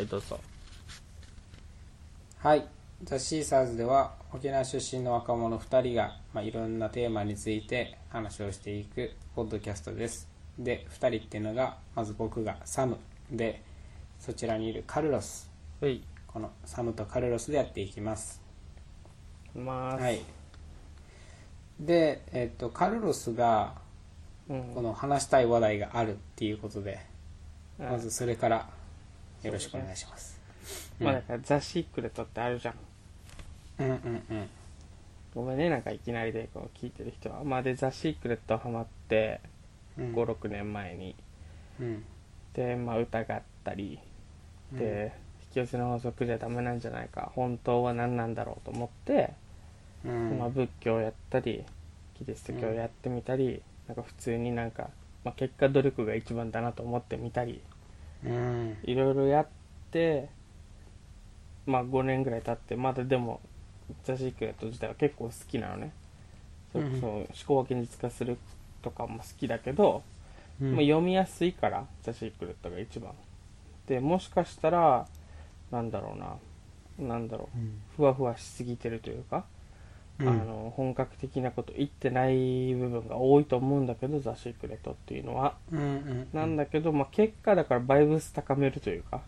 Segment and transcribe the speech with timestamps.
[0.00, 0.40] はいどうぞ
[2.38, 2.66] はい。
[3.04, 10.26] ザ・シーサーズでは沖縄出身の若者2人が、まあ、いろんなテーマについて話をしていくポッドキャストです。
[10.58, 12.96] で、2人っていうのが、まず僕がサム
[13.30, 13.60] で、
[14.18, 15.50] そちらにいるカルロス。
[15.82, 18.40] はいこのサムとカルロスでやっていきます。
[19.54, 20.22] まあはい。
[21.78, 23.74] で、えっと、カルロスが
[24.48, 27.00] うんこの話したい話題があるっていうことで、
[27.78, 28.79] うんまずそれから
[29.42, 30.38] よろしくお願いします。
[30.98, 32.74] まあだからザ・シークレットってあるじゃん。
[33.78, 34.48] うんうんうん。
[35.34, 37.42] ごめんねなんかいきなりでこう聞いてる人は。
[37.44, 39.40] まあでザ・シークレットハマって
[39.98, 41.14] うん56年前に。
[41.80, 42.04] うん。
[42.52, 43.98] でまあ疑ったり。
[44.72, 44.78] うん。
[44.78, 45.12] で
[45.42, 47.32] 引き寄せの法則じゃダメなんじゃないか。
[47.34, 49.32] 本当は何なんだろうと思って、
[50.04, 50.38] うん。
[50.38, 51.64] まあ、仏教をやったり
[52.18, 54.90] キリスト教をやってみたり、なんか普通になんか、
[55.24, 57.52] まあ、結果努力が一番だなと思ってみたり。
[57.54, 57.69] うん
[58.22, 59.46] いろいろやっ
[59.90, 60.28] て
[61.66, 63.40] まあ5年ぐらい経ってまだでも
[64.04, 65.92] ザ・シークレット自体は結構好きなのね、
[66.72, 68.38] それこそ思考を現実化する
[68.82, 70.02] とかも好きだけど、
[70.60, 70.72] うん。
[70.72, 73.12] まあ、読みやすいからザ・シークレットが一番。
[73.86, 75.06] でもしかしたら
[75.70, 77.80] なんだろうななんだろううん。
[77.96, 79.42] ふわふわしすぎてるというか、うん
[80.20, 85.54] あの本格的なこと言ってない部分が多いと思うんだけどザ・シークレットっていうのは。
[86.32, 89.22] なんだけど、まあ、結果だからバイブス高めるというか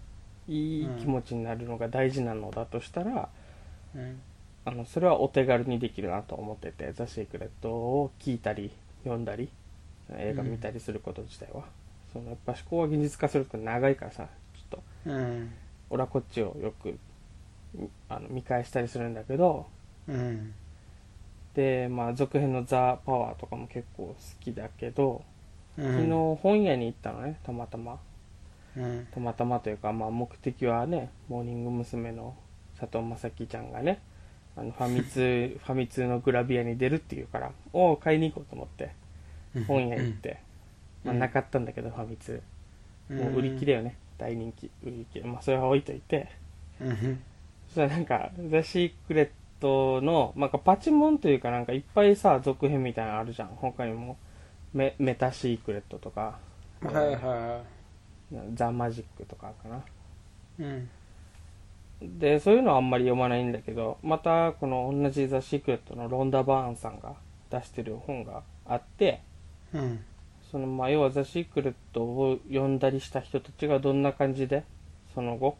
[0.49, 3.29] いい気持ちになるのが大事なのだとしたら、
[3.95, 4.21] うん。
[4.65, 8.71] あのそれはお手軽にできるなと思っててザ・シークレットを聞いたり
[9.03, 9.49] 読んだり
[10.17, 11.65] 映画見たりすること自体は、
[12.13, 15.11] そのやっぱ思考は現実化すると長いからさちょっと。
[15.11, 15.53] うん。
[15.91, 16.99] 俺はこっちをよく
[17.75, 19.67] みあの見返したりするんだけど
[20.09, 20.55] うん
[21.55, 25.23] でまあ続編の「ザ・パワー」とかも結構好きだけど、
[25.77, 27.99] 昨昨日本屋に行ったのねたまたま。
[28.77, 29.07] うん。
[29.11, 32.13] たまたまというか、まあ、目的はねモーニング娘。
[32.13, 32.35] の
[32.79, 34.01] 佐藤正樹ちゃんがね
[34.57, 38.91] あのファミ通 ファミ通のグラビアに出るっていうからおお買いに行こうと思って
[39.67, 40.41] 本屋行って、
[41.05, 42.43] まあ、うんなかったんだけど、ファミ通
[43.11, 43.19] うん。
[43.19, 45.27] もう売り切れよね大人気売り切れ。
[45.27, 46.29] まあそれは置いといて。
[46.81, 47.23] うん。
[47.69, 49.29] そしたらなんかザ・シークレッ
[49.63, 53.49] トのなんかパチモンというかなんかいっぱいさ続編みたいなのあるじゃん。
[53.49, 54.19] 他にも。
[54.75, 56.39] メメタシークレットとか、
[56.83, 57.63] はいは
[58.55, 59.77] ザ・マジックとかかな。
[59.77, 59.83] い
[60.61, 60.91] うん。
[62.19, 67.15] でそういうのはあんまり読まないんだけどまたこの同じザ・シークレットのロンダ・バーンさんが
[67.51, 69.21] 出してる本があって
[69.73, 70.05] うん。
[70.51, 74.65] そのまあ要はザ・シークレットを読んだりした人たちがどんな感じで
[75.15, 75.57] その後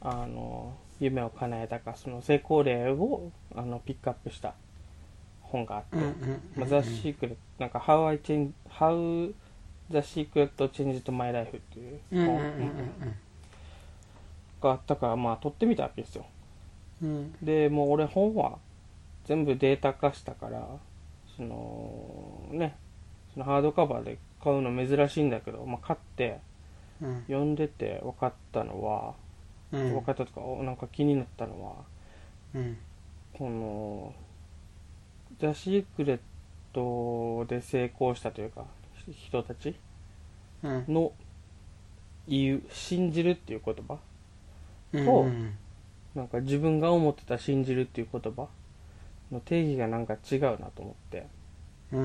[0.00, 4.54] あの夢を叶えたかその成功例をあのピックアップした
[5.42, 5.96] 本があって、
[6.56, 9.32] まあ、ザ・シークレットなんか How I Change How
[9.90, 12.40] the Secret Changed My Life っていう本
[14.60, 16.26] があったからまあ取ってみたわけですよ。
[17.02, 17.32] うん。
[17.42, 18.58] でもう俺本は
[19.24, 20.66] 全部データ化したから
[21.36, 22.76] そのね
[23.32, 26.40] そのハードカバーで買うの珍しいんだけど、まあ、買って
[27.00, 27.22] うん。
[27.28, 29.27] 読んでて分かったのは、うん
[29.70, 31.74] 分かったとかおなんか気になったのは
[32.54, 32.76] うん。
[33.34, 34.14] この
[35.40, 36.20] ザ・シークレッ
[36.72, 38.64] トで成功したというか
[39.06, 39.74] ひ人たち
[40.62, 40.84] うん。
[40.88, 41.12] の
[42.26, 43.98] 言う信じるっていう言葉
[44.92, 45.04] うん。
[45.04, 45.26] と
[46.14, 48.48] なんか自分が思ってた信じるっていう言葉
[49.30, 51.26] の定義がなんか違うなと思って。
[51.92, 51.96] う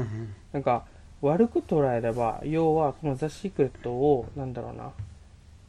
[0.52, 0.86] なんか
[1.22, 4.92] 悪く捉えれば要はこのザ・シークレットをなんだろうな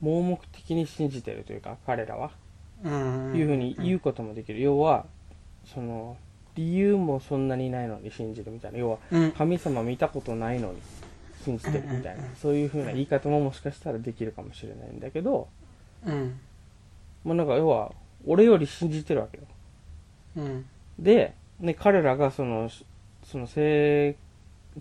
[0.05, 2.31] 盲目的に信じてるというか彼らは。
[2.85, 3.33] うん。
[3.35, 4.61] いうふうに言うこともできる。
[4.61, 5.07] 要は
[5.73, 6.17] その
[6.55, 8.79] 理由もそんなにないのに信じるみたいな。
[8.79, 9.33] 要はうん。
[9.33, 10.81] 神様見たことないのに
[11.43, 12.25] 信じてるみたいな。
[12.41, 15.49] そういうふうな言い方ももしかしたらできるかもしれないんだけど
[16.07, 16.39] うん。
[17.25, 17.93] まあなんか要は
[18.27, 19.45] 俺より信じてるわけよ。
[20.37, 20.67] うん。
[20.99, 22.85] で、ね、彼らがそのし
[23.25, 24.17] その成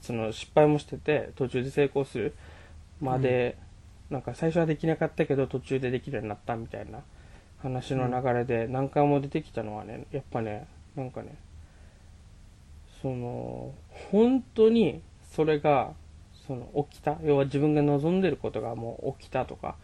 [0.01, 2.34] その失敗もしてて途中で成功する
[3.00, 3.57] まで、
[4.13, 7.00] なんか最初はできなかったけど途中でできるようになったみたいな
[7.63, 11.35] 話の流れで何回も出てきたのはねやっぱねなんかね
[13.02, 13.73] その
[14.11, 15.02] 本当に
[15.32, 15.93] それが
[16.46, 17.17] その起きた。
[17.23, 19.76] 要は自分が望んでることがもう起きたとか、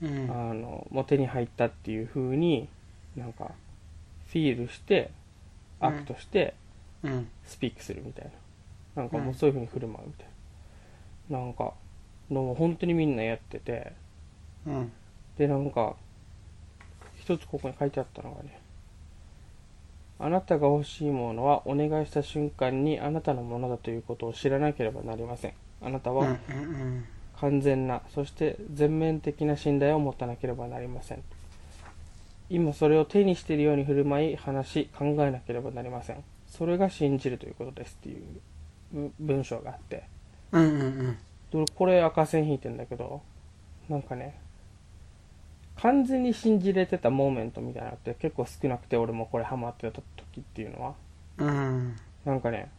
[0.00, 0.30] うん。
[0.30, 2.68] あのもう手に入ったっていう風に
[3.16, 3.50] なんか
[4.28, 5.10] feel して
[5.80, 6.54] act して
[7.02, 7.28] うん。
[7.44, 8.30] speak するみたい
[8.96, 9.02] な。
[9.02, 10.26] なんかもうそういう風に振る舞うみたい
[11.30, 11.38] な。
[11.38, 11.74] なんか
[12.30, 13.92] のも本当にみんなやってて。
[14.66, 14.92] うん。
[15.38, 15.94] でなんか
[17.16, 18.58] 一つここに書いてあったのがね
[20.18, 25.52] あなたが欲しいものはお願いした瞬間にあなたのものだということを知らなければなりません。
[25.80, 26.36] あなたは
[27.40, 31.22] 完全なそして全面的な信頼を持たなければなりません。
[32.50, 36.24] 今それを手にしているように振る舞い話し考えなければなりません。
[36.48, 38.24] それが信じるということですっていう
[38.92, 40.02] ぶ文章があって。
[40.50, 41.18] うんうんうん
[41.50, 43.22] で俺これ赤線引いてんだけど
[43.88, 44.38] なんかね
[45.76, 50.94] 完全に信じれてたモーメントみたいなのって結構少なくて俺もこれハマってた時っていうのは。
[51.38, 51.96] うん。
[52.24, 52.70] なんかね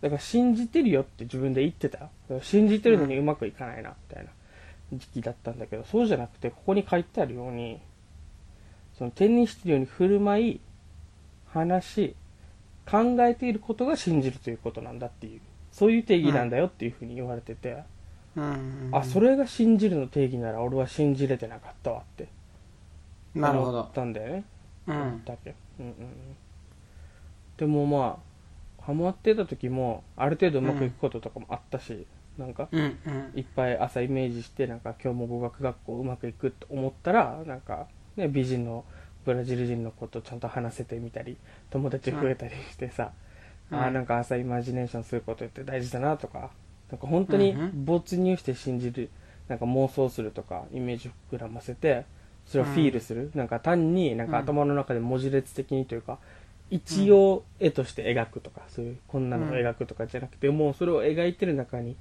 [0.00, 2.10] だから信じてるよって自分で言ってた
[2.42, 4.30] 信じてるのにうまくいかないなみたいな
[4.92, 7.80] 時期だったんだけどそうじゃなくてここに書いてあるように
[8.98, 10.60] その天にしてるように振る舞い
[11.46, 12.16] 話し
[12.86, 15.40] 考えていることが信じるということなんだっていう
[15.74, 17.82] そういう定義なんだよっていうふうに言われてて、
[18.36, 18.90] うん。
[18.92, 22.28] あそれが信じるの定義なら俺は信じれてなかったわって。
[23.34, 23.82] 思っなるほど。
[23.92, 24.44] たんだよね。
[24.86, 25.22] うん。
[25.24, 25.96] だけ、うんうんうん、
[27.56, 28.18] でもま
[28.78, 32.06] あハマってた時もある程度うまくいくこととかもあったし、
[32.38, 33.32] なんかうんうん。
[33.34, 38.84] いっぱい朝イメージしてなんか今日も語学学校うまくいくと思ったらなんか、ね、美人の
[39.24, 41.36] ブラジル人の子とちゃんと話せてみたり
[41.70, 43.10] 友達増えたりしてさ、
[43.70, 43.78] うん。
[43.78, 46.50] あーなんか朝イマジネーションすることって大事だなとか。
[46.90, 47.84] なんか本当にうんうん。
[47.84, 49.08] 没入して信じる
[49.48, 52.04] なんか妄想するとかイメージ膨らませて
[52.46, 56.18] それをフィールする、なんか単になんか頭の中で文字列的にというか
[56.70, 61.96] 一応絵として描くとかそういうこんなのを描くとかじゃなくて、もうそれを描いてる中に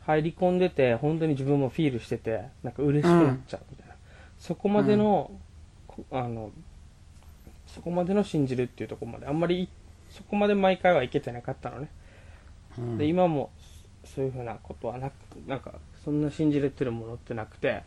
[0.00, 3.94] 入り込んでて本当に自分もフィールしててなんか嬉しくなっちゃうみたいな、
[4.38, 5.32] そこまでの、
[5.86, 6.52] こあの
[7.66, 9.68] そこまでの信じるっていうところまであんまり
[10.10, 11.90] そこまで毎回はいけてなかったのね、
[12.78, 12.98] うん。
[12.98, 13.50] で今も
[14.04, 15.14] そういうふうなことはなく
[15.46, 15.74] なんか
[16.04, 17.82] そんな信じれてるものってなくて。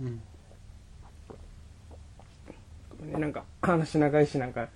[0.00, 0.22] うん。
[3.10, 4.68] ねなんか話長いしなんか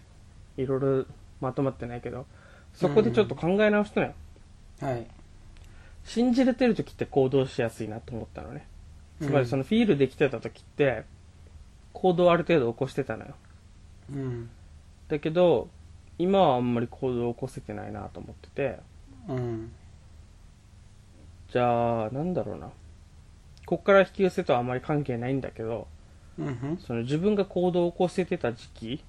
[0.56, 1.06] いろいろ
[1.40, 2.26] まとまってないけど
[2.75, 4.14] そこでちょっと考え直したのよ、
[4.81, 5.06] はい。
[6.04, 8.66] 信じれてる時って行動しやすいなと思ったのね。
[9.20, 11.04] つまりそのフィールできてた時って
[11.92, 13.34] 行動をある程度起こしてたのよ。
[14.12, 14.50] うん。
[15.08, 15.69] だけど
[16.22, 18.78] 今はあんまり行動を起こせてないなと思ってて。
[19.28, 19.72] うん。
[21.52, 22.70] じゃあなんだろうな。
[23.67, 25.87] こっから引き寄せとはあまり関係ないんだけど
[26.38, 29.05] うんその自分が行動を起こせてた時期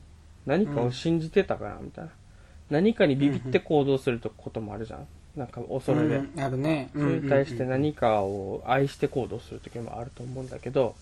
[0.45, 2.11] 何かを信じてたかなみたいな、
[2.69, 5.07] 何かにビビって行動することもあるじゃん。
[5.35, 6.89] なんか恐れで、うんあるね。
[6.93, 10.95] それに対して何かを愛して行動する時もあると思うんだけど。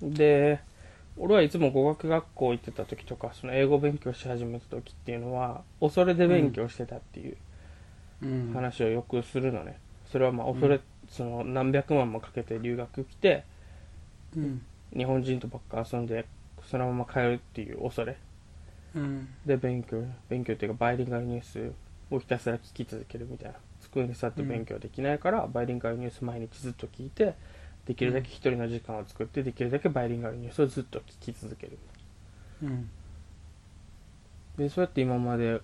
[0.00, 0.60] で
[1.16, 7.36] 俺はいつも語学学校行ってた時とかその英語勉強し始めた時っていうのは恐れで勉強してたっていう
[8.22, 8.52] うん。
[8.52, 9.78] 話をよくするのね。
[10.10, 13.44] それはまあ恐れ、その何百万もかけて留学来て
[14.36, 14.62] うん。
[14.96, 16.24] 日本人とばっか遊んで
[16.70, 18.16] そのまま帰るっていう恐れ
[18.94, 19.28] うん。
[19.46, 21.72] で勉強勉強っていうかバイリンガルニュース
[22.10, 23.58] をひたすら聞き続けるみたいな。
[23.80, 27.34] 机に座って勉強できないから、バイリンガルニュース毎日ずっと聞いて
[27.86, 31.78] できるだけ一人の時間を作ってできるだけバイリンガルニュースをずっと聞き続ける。
[32.62, 32.90] うん。
[34.56, 35.60] でそうやって今まで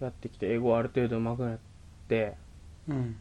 [0.00, 1.58] やってきて英語ある程度上手くなっ
[2.08, 2.34] て
[2.88, 3.16] うん。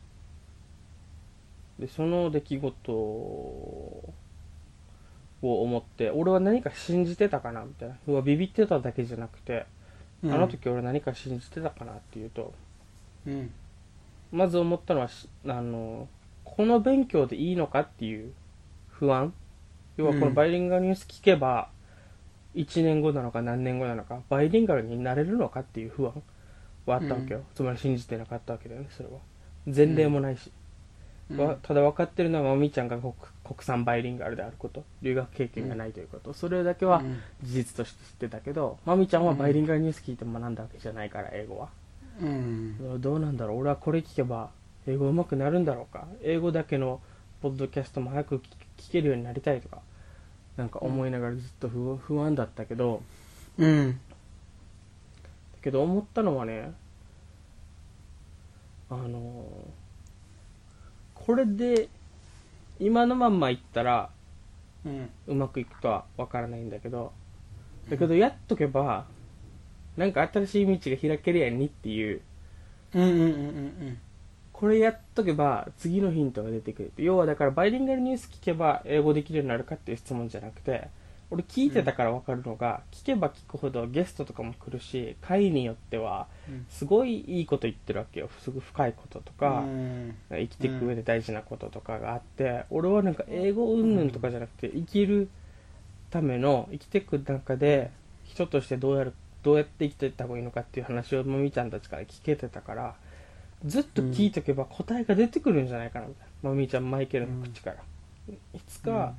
[1.80, 4.14] でその出来事を
[5.42, 7.96] 思って俺は何か信じてたかなみたいな。
[8.08, 9.66] うわビビってただけじゃなくて、
[10.24, 12.54] あの時俺何か信じてたかなっていうと
[13.26, 13.52] うん。
[14.32, 16.08] まず思ったのはしあの
[16.58, 18.34] この勉強でいいのかっていう
[18.90, 19.32] 不安。
[19.96, 21.70] 要はこのバイリンガルニュース聞けば
[22.56, 26.14] 1年後なのか何年後なのかバイリンガルになれるのかっていう不安
[26.86, 29.20] はあったわけよ、つまり信じてなかったわけだよねそれは。
[29.68, 30.52] 前例もないし、
[31.36, 34.84] わただ分かってるのはまみちゃんが国国産バイリンガルであること。
[35.02, 37.04] 留学経験がないということ、それだけは
[37.44, 41.70] 事実として知ってたけどまみちゃんはバイリンガルニュース聞いて学んだわけじゃないから英語は。
[42.22, 43.02] うん。
[43.02, 43.60] どうなんだろう。
[43.60, 44.50] 俺はこれ聞けば
[44.88, 46.08] 英語上手くなるんだろうか？
[46.24, 47.02] 英語だけの
[47.42, 48.42] ポッドキャストも早く聞
[48.78, 49.82] 聞けるようになりたいとか
[50.56, 53.02] なんか思いながらずっと不不安だったけど。
[53.58, 53.92] うん。
[53.92, 53.98] だ
[55.62, 56.72] けど思ったのはね
[58.90, 59.88] あのー
[61.26, 61.90] これで
[62.80, 64.10] 今のまんまいったら
[64.86, 65.10] うん。
[65.28, 67.12] うまくいくとは分からないんだけど
[67.90, 69.06] だけどやっとけば
[69.98, 72.22] なんか新しい道が開けるやんにっていう
[72.94, 73.98] うんうんうんうん
[74.60, 76.92] これやっとけば次のヒントが出てくる。
[76.98, 80.88] 要はだからバイリンガルニュース聞けば英語できるようになるかっていう質問じゃなくて
[81.30, 88.30] 俺聞いてたから分かるのが、聞けば聞くほどゲストとかも来るし回によってはうんすごいいいこと言ってるわけよ。
[88.42, 90.16] すごい深いこととか、うん。
[90.32, 95.30] 生きていく上で大事なこととかがあって、俺はなんか英語云々とかじゃなくて生きる
[96.10, 97.92] ための生きていく中で
[98.24, 102.96] 人としてどうやるどうやって生きていった方がいいのかっていう話をまみちゃんたちから聞けてたから
[103.66, 106.50] ずっと聞いとけば答えが出てくるんじゃないかなみたいな。
[106.50, 107.78] まみちゃんマイケルの口から、
[108.54, 109.14] いつか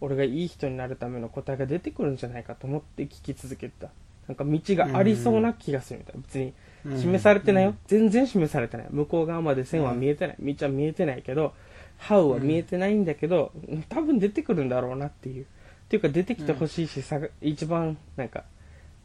[0.00, 3.90] 俺がいい人になるための答えが出てくるんじゃないかと思って聞き続けてた。
[4.28, 6.22] なんか道がありそうな気がするみたいな。
[6.22, 6.52] 別に
[7.00, 8.86] 示されてないよ、全然示されてない。
[8.90, 11.54] 向こう側まで線は見えてない、道は見えてないけど
[12.00, 13.52] How は見えてないんだけど、
[13.88, 15.44] 多分出てくるんだろうなっていう。
[15.44, 15.46] っ
[15.88, 18.42] ていうか出てきてほしいし、さが一番なんか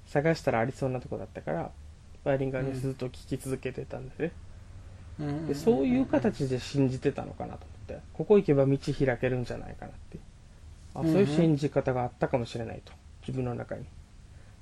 [0.07, 1.71] 探したらありそうなとこだったから
[2.23, 4.50] バイリンガルにずっと聞き続けてたんでね、うん
[5.47, 7.99] でそういう形で信じてたのかなと思って。
[8.13, 10.17] ここ行けば道開けるんじゃないかなって。
[10.93, 12.91] あそういう信じ方があったかもしれないと。
[13.21, 13.85] 自分の中に。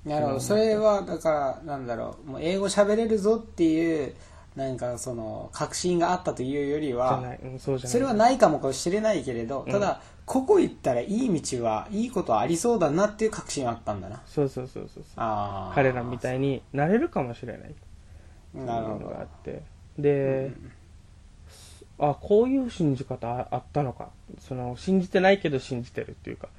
[0.06, 0.40] なるほど。
[0.40, 4.14] それはだからなんだろうもう英語喋れるぞっていう
[4.56, 7.24] なんかその確信があったというよりは
[7.60, 14.22] それはないかもしれないけれどただここ行ったらいい道はいいことはありそうだなっていう確信はあったんだな。
[14.26, 15.14] そうそうそうそうそう。
[15.18, 17.76] ああ彼らみたいになれるかもしれない。
[18.54, 19.64] なるほっていうのがあっどて
[20.02, 20.52] で、
[22.00, 24.10] あこういう信じ方ああったのか。
[24.40, 26.50] その信じてないけど信じてるっていうか。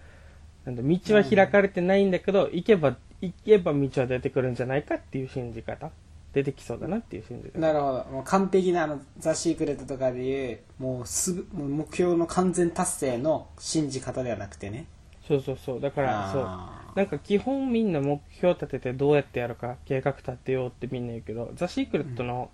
[0.64, 5.90] なんだ道は開かれてないんだけど、行けば行けば道は出てくるんじゃないかっていう信じ方。
[6.32, 7.59] 出てきそうだなっていう信じ方。
[7.59, 8.04] なるほど。
[8.12, 14.87] もう完璧なあのザ・シークレットとかでいうもうすぐもう目標の完全達成の信じ方ではなくてね。
[15.26, 15.80] そうそうそう。
[15.80, 16.44] だからそう。
[16.47, 22.50] あなんか基本みんな目標立ててどうやってやるか計画立てようってみんな言うけどザ・シークレットの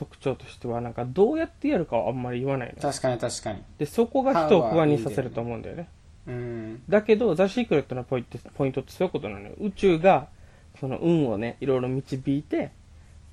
[0.00, 3.62] 特徴としてはなんかどうやってやるかはあんまり言わない確かに確かに。
[3.76, 5.88] でそこが人を不安にさせると思うんだよね。
[6.26, 6.82] うん。
[6.88, 9.52] だけどザ・シークレットのポイントポイントってそういうことなのよ。
[9.60, 10.28] 宇宙が
[10.80, 12.70] その運をねいろいろ導いて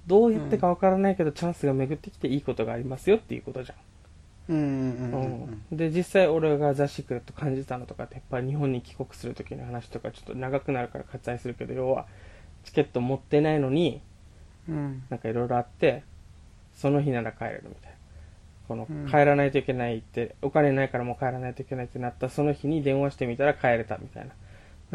[0.07, 3.77] どうやってかわからないけど、チャンスが巡ってきていいことがありますよっていうことじゃん。
[4.50, 12.05] うんうんうんうんで実際俺がザ・シークレット感じたのとかってやっぱり日本に帰国する時の話とかちょっと長くなるから割愛するけど要は
[12.63, 14.01] チケット持ってないのに
[14.69, 15.03] うん。
[15.09, 16.03] なんかいろいろあって
[16.77, 17.98] その日なら帰れるみたいな。
[18.67, 19.07] このうん。
[19.07, 24.34] 帰らないといけないって、お金ないからもう帰らないといけないってなったその日に電話してみたら帰れたみたいな。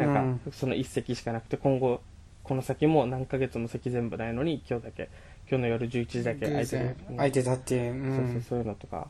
[0.05, 2.01] なんかその一席しかなくて今後
[2.43, 5.09] この先も何ヶ月も席全部ないのに今日だけ
[5.49, 9.07] 今日の夜11時だけ空いてる、うん空いてたっていう、うそうそうんそういうのとか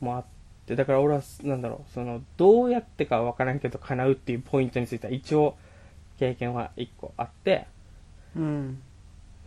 [0.00, 0.24] もあっ
[0.66, 0.76] て。
[0.76, 5.56] だから俺はなんだろうそのどうやってかは分からんけど叶うっていうポイントについては一応
[6.18, 7.66] 経験は1個あって、
[8.36, 8.82] うん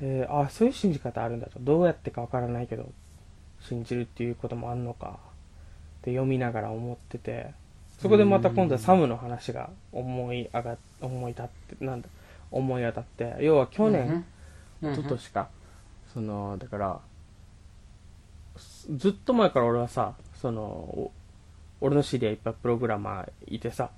[0.05, 1.60] えーあそういう信じ方あるんだと。
[1.62, 2.91] どうやってか分からないけど
[3.62, 5.17] 信じるっていうこともあんのか。
[6.01, 7.53] って読みながら思ってて。
[8.00, 11.45] そこでまた今度はサムの話が思い上が思い立っ
[11.77, 12.10] てなんだ
[12.51, 13.38] 思い当たって。
[13.39, 14.25] 要は去年、
[14.81, 15.48] うん一昨年か、
[16.13, 17.00] そのだから
[18.57, 21.12] すずっと前から俺はさそのお
[21.79, 23.91] 俺の知り合いいっぱいプログラマーいてさ。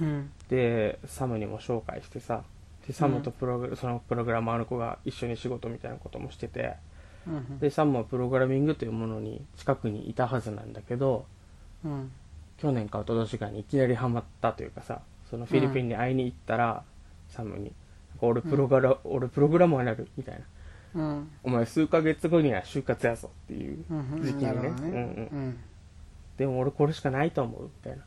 [0.00, 0.30] うん。
[0.48, 2.44] でサムにも紹介してさ
[2.86, 6.76] でサムとプログ、そのプログラマーの子が一緒に仕事みたいなこともしてて。
[7.26, 11.24] うんでサムはプログラミングというものに近くにいたはずなんだけど
[11.84, 12.10] うん。
[12.58, 16.82] 去年か一昨年かにいきなりハマったというかさそのフィリピンに会いに行ったら、
[17.28, 17.72] サムに
[18.20, 20.42] 俺プログラ、俺プログラマーになるみたい
[20.94, 21.02] な。
[21.02, 21.30] うん。
[21.42, 24.68] お前数ヶ月後には就活やぞっていううん時期にね。
[24.68, 25.28] うんうん。
[25.32, 25.58] うん。
[26.36, 28.04] でも俺これしかないと思うみたいな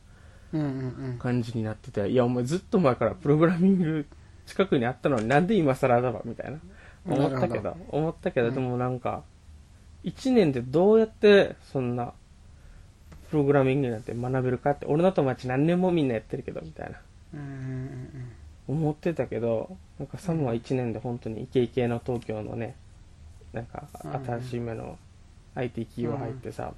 [0.53, 0.65] うんう
[1.13, 1.17] ん。
[1.17, 2.09] 感じになってて。
[2.09, 4.05] いやお前ずっと前からプログラミング
[4.45, 6.59] 近くにあったのになんで今更だろみたいな。
[7.07, 8.53] 思ったけど思ったけど、うん。
[8.55, 9.23] でもなんか
[10.03, 12.13] 1年でどうやってそんな
[13.29, 16.97] プログラミングなんて学べるかって俺の友達何年もみんなやってるけどみたいな。
[18.67, 22.75] 思ってたけどなんかサムは1年で本当にイケイケの東京のね
[23.53, 23.87] なんか
[24.25, 24.97] 新しい目の
[25.53, 26.73] IT 企業入ってさ、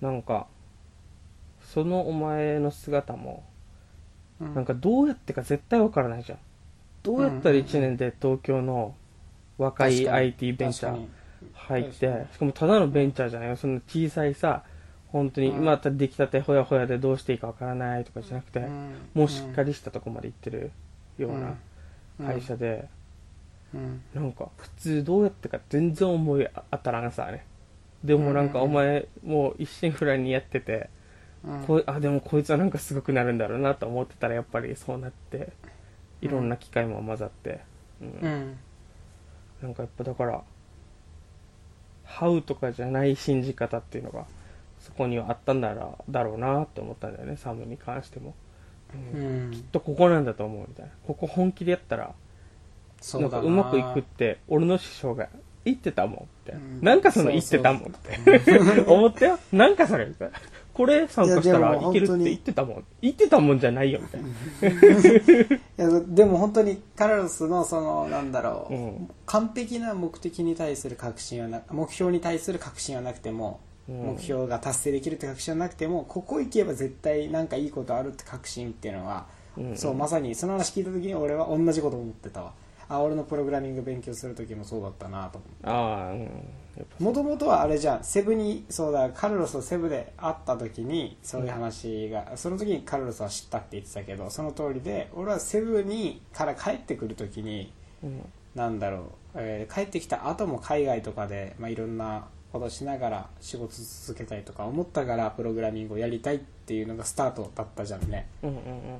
[0.00, 0.46] なんか
[1.60, 3.44] そのお前の姿も
[4.40, 4.54] うん。
[4.54, 6.38] なんかどうやってか絶対わからないじゃん。
[7.02, 8.94] どうやったら1年で東京の
[9.58, 11.06] 若い IT ベンチャー
[11.54, 13.56] 入ってしかもただのベンチャーじゃないよ。
[13.56, 14.64] その小さいさ
[15.08, 15.62] 本当にうん。
[15.62, 18.94] 今出来たてほやほやでどうしていいかわからないとかじゃなくて、うん。
[19.14, 20.70] もうしっかりしたとこまで行ってる
[21.18, 21.54] ような
[22.20, 22.26] うん。
[22.26, 22.88] 会社で、
[23.74, 24.02] うん。
[24.14, 27.44] なんか普通どうやってか全然思い当たらんさね。
[28.04, 28.64] でもなんかうん。
[28.64, 30.90] お前もう一心不乱にやってて、
[31.44, 31.64] うん。
[31.64, 35.52] こいあでもこいつはなんかすごくなるんだろうなと思ってたらやっぱりそうなって
[36.20, 37.60] いろんな機械も混ざって、
[38.00, 38.08] うん。
[38.08, 38.58] うん。
[39.62, 40.42] なんかやっぱだから
[42.06, 44.26] 「How」とかじゃない信じ方っていうのが
[44.80, 48.34] そこにはあったんだろうだろうなって思ったんだよねサムに関しても、
[49.14, 49.50] ううん。
[49.50, 50.92] んきっとここなんだと思うみたいな。
[51.06, 52.14] ここ本気でやったら
[53.00, 55.28] そうんかうまくいくって俺の師匠が
[55.64, 56.80] 言ってたもんみたいな、うん。
[56.82, 58.50] なんかその言ってたもんって。
[58.86, 59.38] 思ってよ。
[59.52, 60.38] なんかそれみたいな
[60.80, 62.24] これ参加したらいけるって本当に。
[62.24, 62.84] 言ってたもん。
[63.02, 64.28] 言ってたもんじゃないよみたいな、
[65.90, 69.10] いやでも本当にカルロスのそのなんだろう、うん。
[69.26, 73.60] 完璧な目的に対する確信はな目標に対する確信はなくても
[73.90, 73.96] うん。
[74.14, 79.26] 目標が達成できるって確信はなくてもここ行けば絶対なんかいいことあるって確信っていうのは、
[79.58, 79.76] うん。
[79.76, 82.54] そうまさにその話聞いた時に俺は同じこと思ってたわ
[82.90, 86.30] あ俺のプログラミング勉強する時もそうだったなと思ってああうん。
[86.98, 88.04] もともとはあれじゃん。
[88.04, 98.22] セブにそうだカルロスとセブで会った時にそういう話が、その時にカルロスは知ったって言ってたけどその通りで俺はセブにから帰ってくる時にうん。
[98.54, 99.02] なんだろう、
[99.36, 108.28] えー帰ってきた後も海外とかで、まあ、いろんなことしながら仕事続けたいとか思ったからプログラミングをやりたいっていうのがスタートだったじゃんね。
[108.42, 108.52] うんう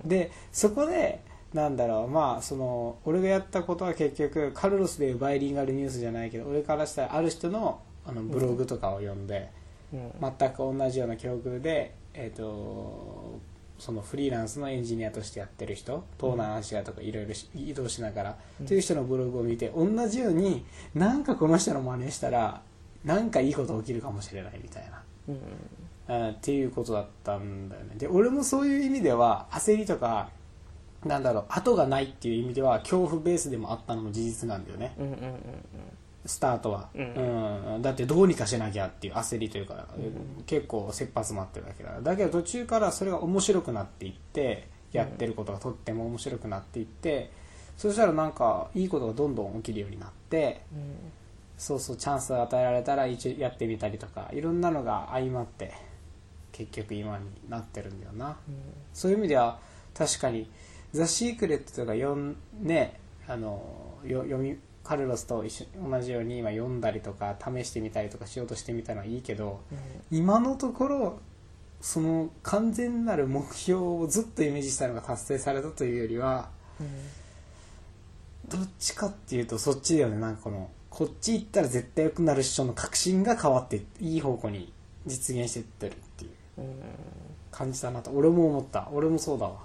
[0.05, 0.09] ん。
[0.09, 1.21] でそこで
[1.53, 9.51] なんだろうまあその俺がやったことは結局カルロスでいうバイリンガルニュースじゃないけど俺からしたらある人のあのブログとかを読んで、
[9.93, 10.13] うん。
[10.39, 13.39] 全く同じような境遇で、えー、と
[13.79, 18.67] そのフリーランスのエンジニアとしてやってる人東南アジアとかいろいろし移動しながら、うん。
[18.67, 20.65] という人のブログを見て同じように
[20.95, 22.63] なんかこの人の真似したら
[23.05, 25.03] なんかいいこと起きるかもしれないみたいな。
[25.29, 25.35] うん。
[25.35, 25.41] うん
[26.31, 27.95] っていうことだったんだよね。
[27.97, 30.31] で俺もそういう意味では焦りとか
[31.05, 34.95] なんだろう後がないっていう意味では恐怖ベースでもあったのも事実なんだよね。
[34.99, 35.35] うんうんうん
[36.27, 37.75] スタートは、うん。
[37.75, 37.83] うん。
[37.83, 39.87] だってどうにかしなきゃっていう焦りというか、
[40.45, 41.99] 結構切羽詰まってるわけだ。
[42.03, 47.31] だけど途中からそれが面白くなっていってやってることがとっても面白くなっていって
[47.77, 50.63] そしたらなんかいいことがどんどん起きるようになって
[51.57, 55.73] そうそうチャンスを与えられたら一応やってみたりとかいろんなのが相まって
[56.53, 58.37] 結局今になってるんだよな。
[58.93, 59.59] そういう意味では
[59.95, 60.51] 確かに
[60.93, 69.61] 「ザ・シークレット」とか読んねあのよ読みカルロスと一緒同じように今読んだりとか試してみたりとかしようとしてみたのはいいけど
[70.11, 71.19] 今のところ
[71.81, 76.49] その完全なる目標をずっとイメージしたのが達成されたというよりは
[78.49, 80.17] どっちかっていうとそっちだよね。
[80.19, 84.73] なんかこのこっち行ったら絶対良くなるっしょの確信が変わっていい方向に
[85.07, 86.75] 実現していってるっていううん。
[87.53, 88.89] 感じだなと俺も思った。
[88.93, 89.61] 俺もそうだわ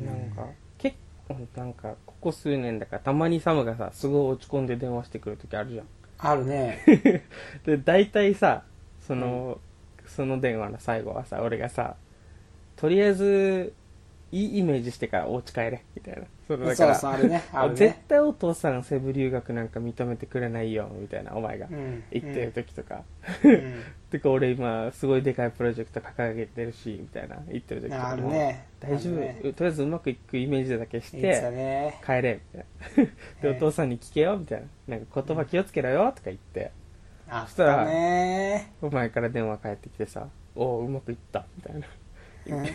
[0.00, 0.46] なんか
[0.78, 0.96] 結
[1.28, 5.86] 構なんかここ数年だからたまにサムがさすごい落ち込んで電話してくる時あるじゃん。
[6.18, 6.82] あるね。
[7.64, 8.64] で大体さ
[9.00, 9.60] その、
[10.06, 11.96] その電話の最後はさ俺がさ
[12.76, 13.72] とりあえず
[14.36, 16.22] いいイメージしてからお家帰れみたいな。
[16.46, 17.42] そのだからそうそう あるね。
[17.52, 23.02] ある絶ね対お父さんセブ留学なんか認めてくれないよみたいなお前がうん言ってる時とか、
[23.42, 23.82] うん。
[24.10, 28.66] てか俺今すごいでかいプロジェクト掲げてるしみたいな言ってる時とあかも、るね。
[28.80, 29.40] 大丈夫、あるね。
[29.42, 32.00] とりあえずうまくいくイメージだけしいいですよてね。
[32.04, 33.10] 帰れみたいな。
[33.42, 34.96] でお父さんに聞けよみたいな。
[34.96, 36.70] なんか言葉気をつけろよとか言って、
[37.28, 37.82] あっそしたら
[38.82, 41.86] お前から電話返ってきてさ「おううまくいった」みたいな
[42.48, 42.66] う ん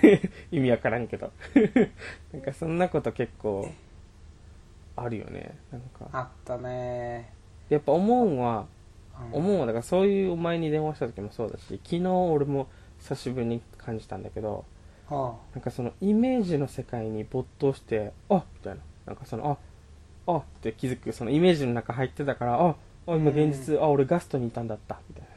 [0.51, 1.31] 意味わからんけど。
[2.33, 3.73] なんかそんなこと結構
[4.95, 5.57] あるよね。
[5.71, 6.09] なんか。
[6.11, 7.33] あったね。
[7.69, 8.65] やっぱ思うんは
[9.19, 9.31] うん。
[9.31, 12.67] 思うわだからそういうお前に電話した時もそうだし昨日俺も
[12.99, 14.65] 久しぶりに感じたんだけど
[15.09, 18.81] はなんかそのイメージの世界に没頭してあみたいな。
[19.05, 19.59] なんかその
[20.27, 21.11] ああって気づく。
[21.13, 22.75] そのイメージの中入ってたからあ
[23.07, 24.99] あ今現実、あ俺ガストにいたんだった。
[25.09, 25.30] みたいあな、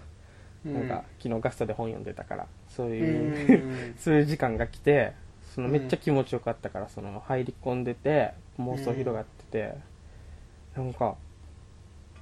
[0.73, 2.93] なんか昨日ガストで本読んでたからそううん。
[2.95, 5.13] いう、そういう時間が来て
[5.55, 9.75] そのめっちゃ気持ちよかったからその入り込んでて妄想広がってて、
[10.77, 11.17] なんか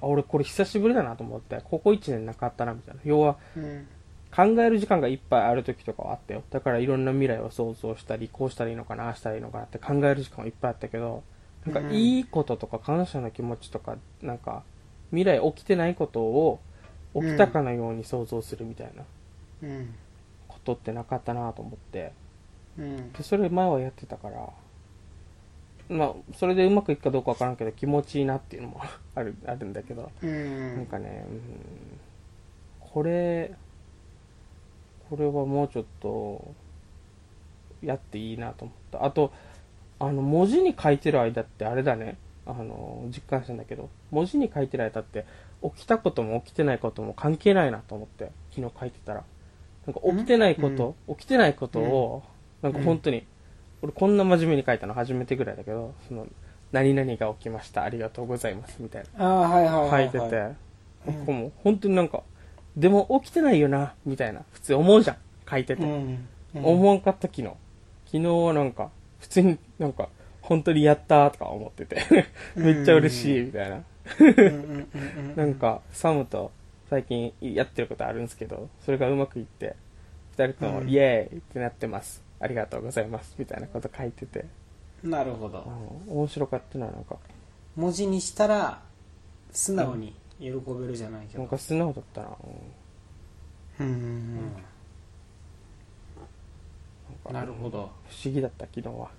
[0.01, 3.01] あ俺これ久しぶりだなと思ってここ1年なかったなみたいな。
[3.05, 3.87] 要はうん
[4.35, 6.41] 考える時間がいっぱいある時とかはあったよ。
[6.49, 11.23] だからいろんな未来を想像したりこうしたらいいのかなああしたらいいのかなって考える時間はいっぱいあったけど
[11.65, 11.91] なんかうん。
[11.93, 14.63] いいこととか感謝の気持ちとかなんか
[15.11, 16.59] 未来起きてないことを
[17.13, 19.03] 起きたかのように想像するみたいな
[19.63, 19.95] うん
[20.47, 22.13] ことってなかったなと思って。
[22.77, 23.11] うん。
[23.13, 24.49] でそれ前はやってたから
[25.89, 28.81] まあそれでうまくいくかどうかわからんけど気持ちいいなっていうのも
[29.15, 30.11] あるあるんだけど。
[30.21, 30.75] うん。
[30.75, 31.41] なんかね、うん、
[32.79, 33.53] これ
[35.09, 36.53] これはもうちょっと
[37.81, 39.05] やっていいなと思った。
[39.05, 39.31] あと
[39.99, 42.17] あの文字に書いてる間ってあれだね。
[42.45, 43.89] あの実感したんだけど。
[44.11, 45.25] 文字に書いてる間って
[45.63, 49.23] 起きたことも起きてないことも関係ないなと思って昨日書いてたら。
[49.85, 52.23] なんか起きてないこと、起きてないことを、
[52.61, 53.25] なんか本当に、
[53.81, 56.25] 俺こんな真面目に書いたの初めてぐらいだけどその
[56.71, 59.25] 何々が起きましたありがとうございますみたいな。
[59.25, 60.47] ああはいはい書いてて、
[61.05, 62.23] ここも本当になんか、
[62.77, 65.17] でも起きてないよな、みたいな、普通思うじゃん、
[65.49, 65.83] 書いてて。
[66.55, 67.43] 思わんかった昨日。
[68.05, 70.09] 昨日はなんか、普通になんか、
[70.41, 73.83] 本当にやったーとか思ってて、 めっちゃ嬉しい、みたいな。
[74.19, 76.51] うんうんうんうんなんか、サムと
[76.89, 79.75] 最近やってることあるんですけど、それがうまくいって、
[80.37, 80.89] 二人ともうん。
[80.89, 82.23] イエーイってなってます。
[82.39, 83.35] ありがとうございます。
[83.37, 84.45] みたいなこと書いてて、
[85.03, 85.63] なるほど。
[86.07, 87.17] うん面白かったな、なんか。
[87.75, 88.81] 文字にしたら
[89.51, 91.39] 素直に喜べるじゃないけど。
[91.39, 92.29] なんか素直だったな。
[93.79, 93.87] うん。
[93.87, 94.35] うん。
[94.35, 94.43] なん
[97.25, 97.91] かなるほど。
[98.09, 99.09] 不思議だった昨日は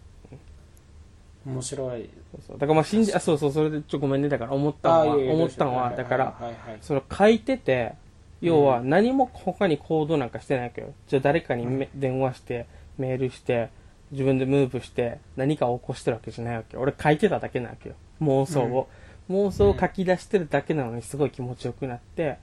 [1.47, 2.11] 面白い。
[2.33, 2.59] そうそう。
[2.59, 4.29] だからまあ信じあそうそうそれでちょごめんね。
[4.29, 6.39] だから思ったのは思ったのはだから
[6.81, 7.95] その書いてて
[8.41, 10.93] 要は何も他に行動なんかしてないわけよ。
[11.07, 12.67] じゃあ誰かにめ、電話して
[12.99, 13.71] メールして
[14.11, 16.83] 自分でムーブして何かを起こしてるわけじゃないわけよ。
[16.83, 17.95] 俺書いてただけなわけよ。
[18.21, 18.89] 妄想を、
[19.31, 22.39] 妄想を書き出してるだけなのにすごい気持ちよくなって、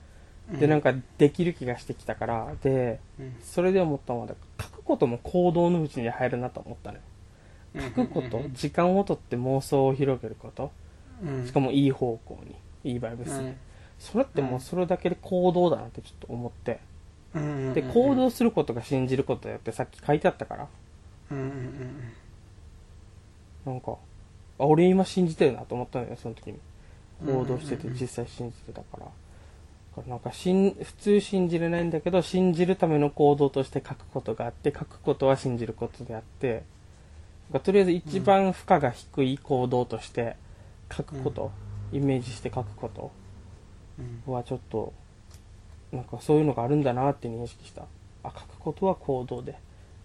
[0.58, 3.36] でなんかできる気がしてきたからでうん。
[3.42, 4.28] それで思ったのは
[4.60, 7.02] 書くことも行動のうちに入るなと思ったのよ。
[7.06, 7.11] うん
[7.74, 8.42] 書くこと？
[8.52, 10.70] 時間をとって妄想を広げること？
[11.24, 11.46] うん。
[11.46, 12.54] しかもいい方向に
[12.92, 13.56] いいバイブスで、うん。
[13.98, 16.80] それってもうそれだけで行動だなってちょっと思って。
[17.34, 17.74] うん。
[17.74, 20.68] で行動することが信じることだよってさっき書いてあったから。
[21.30, 22.12] うんうん
[23.64, 23.92] なんか
[24.58, 26.58] あ俺今信じてるなと思ったのよその時に。
[27.24, 28.00] 行動しててうんうんうん。
[28.00, 29.04] 実際信じてたから。
[29.04, 36.64] だからなんかしん普通信じれないんだけど信じるための行動として書くことがあって書くことは信じることであって
[37.60, 40.36] とりあえず一番負荷が低い行動として
[40.94, 41.50] 書くこと、
[41.92, 43.10] イメージして書くこと
[44.26, 44.32] うん。
[44.32, 44.92] はちょっと
[45.92, 47.82] なんかそういうのがあるんだなって認識した。
[48.24, 49.56] あ書くことは行動で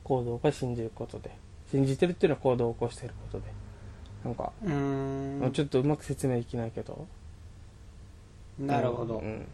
[0.03, 1.31] 行動が信じることで
[1.71, 3.45] 信じてるっていうのは行動を起こしていることで。
[4.25, 5.39] なんか、うん。
[5.41, 7.07] うんちょっとうまく説明できないけど。
[8.60, 9.47] なるほど、うん、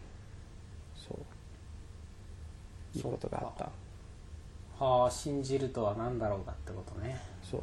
[0.96, 2.96] そう。
[2.96, 4.84] いいことがあった。
[4.84, 7.20] はあ信じるとは何だろうかってことね。
[7.42, 7.62] そう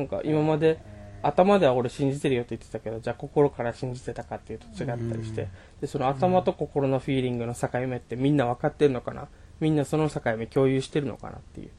[0.00, 5.48] なんか今までえ頭では俺信じてるよって言ってたけどじゃあ心から信じてたかっていうと違ったりして、うん。
[5.82, 9.28] でその頭と心のフィーリングの境目ってみんな分かってるのかな？
[9.60, 11.70] みんなその境目共有してるのかなっていう。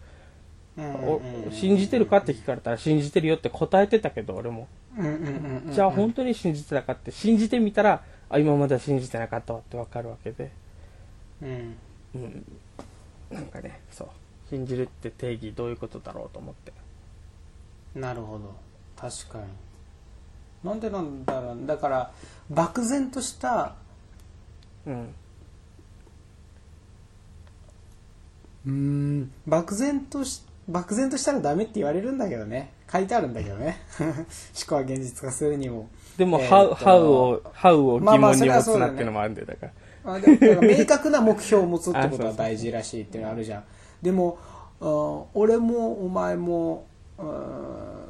[1.51, 4.67] 信じてるかって聞かれたら信じてるよって答えてたけど俺も。
[5.71, 10.51] じゃあ本当に信じてたかって信じてみたらあ今までは信じてなかったわって分かるわけで。
[11.41, 11.75] うん。
[12.13, 12.45] うん。
[13.31, 14.09] なんかねそう。
[14.51, 16.71] 信じるって定義どういうことだろうと思って
[17.95, 18.53] なるほど。
[18.95, 19.45] 確かに。
[20.63, 21.65] なんでなんだろう。
[21.65, 22.11] だから
[22.49, 23.75] 漠然とした
[24.85, 25.15] うん。
[28.63, 32.73] うん漠然とし漠然としたらダメって言われるんだけどね。
[32.91, 33.77] 書いてあるんだけどね。
[33.99, 34.13] 思
[34.67, 35.89] 考は現実化するにも。
[36.17, 39.71] でも、えーと how を、how を疑問に持つなっていうのもあるんで、だから。
[40.03, 43.63] あでだから明確な目標を持つってことは 大事らしいっていうのあるじゃん。
[44.01, 44.37] でも
[44.81, 46.90] あ俺もお前もうん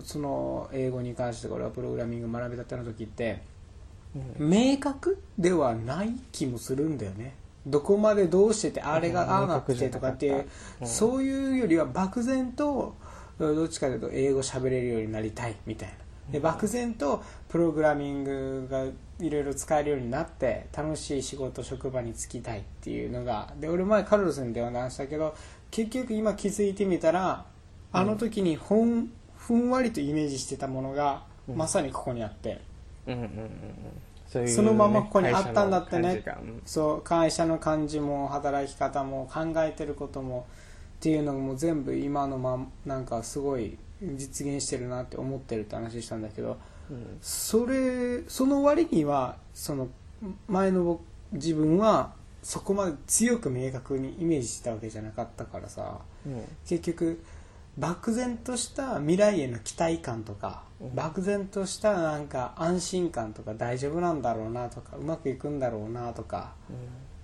[0.03, 3.41] その英語に関して俺はプログラミング学びたての時って
[4.37, 7.33] 明確ではない気もするんだよね。
[7.65, 10.47] どこまでどうしててあれがああなってとかっていう
[10.81, 10.87] うん。
[10.87, 12.95] そういうよりは漠然と
[13.37, 15.95] どっちかというと英語喋れるようになりたいみたいな。
[16.31, 18.85] で漠然とプログラミングが
[19.19, 23.53] いろいろ使えるようになって楽しい仕事職場に就きたいっていうのが。
[23.59, 25.35] で俺前カルロスに電話談したけど
[25.69, 27.45] 結局今気づいてみたら
[27.91, 31.55] あの時にほんふんわりとイメージしてたものがうん。
[31.57, 32.61] まさにここにあって、
[33.07, 33.51] うんうんうんうん。
[34.27, 36.23] そういうねそのままここにあったんだってね。
[36.23, 40.47] 会社の感じそう会社の感じも働き方も考えてることも
[40.99, 46.57] っていうのも全部今のまんなんかすごい実現してるなって思ってるって話したんだけど
[46.89, 47.17] うん。
[47.21, 49.89] それその割にはその
[50.47, 51.01] 前の僕
[51.33, 56.43] 自分はそこまで強く明確にイメージしたわけじゃなかったからさうん。
[56.65, 57.21] 結局
[57.77, 60.95] 漠然とした未来への期待感とか、うん。
[60.95, 66.53] 漠然としたなんか安心感とか大丈夫なんだろうなとかうまくいくんだろうなとか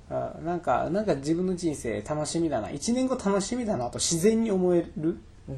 [0.10, 2.70] あなんかなんか自分の人生楽しみだな。
[2.70, 5.18] 1年後楽しみだなと自然に思える、
[5.50, 5.58] うん。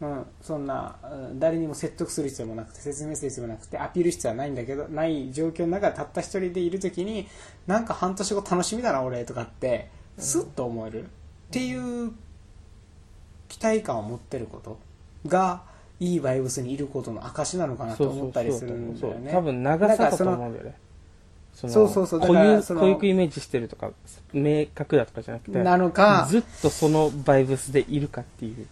[0.00, 7.26] うん、そんな、うん誰にも説得する必要もなくて説明する必要もなくてアピール必要はないんだけどない状況の中でたった一人でいる時に
[7.66, 11.04] なんか半年後楽しみだな俺とかってスッと思える。
[11.04, 11.06] っ
[11.50, 12.12] ていう
[13.54, 14.78] 期待感を持ってること
[15.28, 15.62] が
[16.00, 19.30] いいバイブスにいることの証なのかなと思ったりするんだよね。
[19.30, 20.74] 多分長さだと思うんだよね。
[21.54, 22.20] そのそうそうそう。
[22.20, 23.92] だからその固有イメージしてるとか
[24.32, 28.66] 明確だとかじゃなくてなのかずっとそのバイブスでいるかっていう。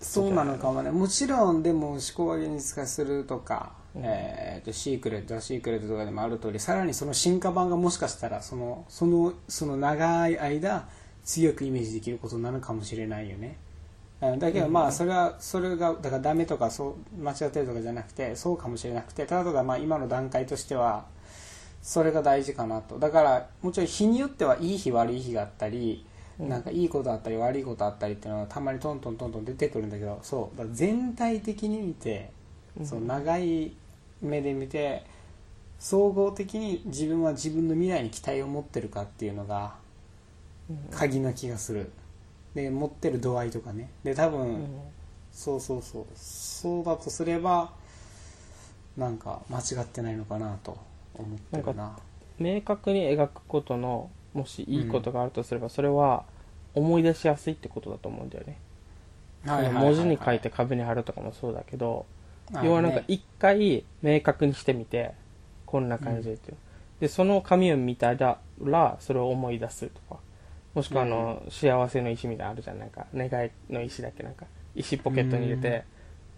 [0.00, 0.90] そうなのかもね。
[0.90, 4.02] もちろんでも思考が現実化するとか、うん。
[4.04, 10.88] えーとシークレットはシークレットとかでもある通りさらにその進化版がもしかしたらそのそのその長い間
[11.24, 13.58] 強くイメージできることなのかもしれないよね。
[13.58, 13.63] うん
[14.20, 21.04] だけどまあそれはそれがだからダメとかそう間違ってるとかじゃなくてそうかもしれなくてただただまあ今の段階としては
[21.82, 22.98] それが大事かなと。
[22.98, 26.06] だからもちろん日によってはいい日悪い日があったり
[26.38, 26.48] うん。
[26.48, 30.58] なんかいいことあったり悪いことあったりっていうのはたまにトントントントン出てくるんだけどそう。
[30.58, 32.30] だ全体的に見て
[32.78, 32.86] うん。
[32.86, 33.72] その長い
[34.22, 35.04] 目で見て
[35.78, 39.74] 総合的に自分は自分の未来に期待を持ってるかっていうのが
[40.90, 41.90] 鍵な気がする
[42.54, 43.90] で持ってる度合いとかね。
[44.04, 44.80] で多分、うん。
[45.32, 46.06] そうそうそう。
[46.14, 47.72] そうだとすれば
[48.96, 50.78] なんか間違ってないのかなと
[51.14, 51.96] 思ってるな。
[52.38, 56.24] 明確に描くことのもしいいことがあるとすれば、それは
[56.74, 58.56] 思い出しやすいってことだと思うんだよね、
[59.46, 62.06] はいはい文字に書いて壁に貼るとかもそうだけど、
[62.52, 65.12] あの要はなんかね一回明確にしてみて
[65.66, 66.56] こんな感じでっていう、
[67.00, 68.38] でその紙を見たら
[69.00, 70.20] それを思い出すとか
[70.74, 72.78] もしくはあの、幸せの石みたいなのあるじゃん。
[72.78, 74.22] なんか願いの石だっけ？
[74.22, 75.82] なんか石ポケットに入れて、うん。